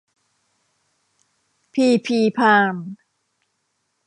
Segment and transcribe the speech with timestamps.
[1.73, 2.75] พีพี ไพร์ม